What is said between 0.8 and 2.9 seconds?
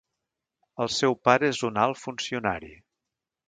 El seu pare és un alt funcionari.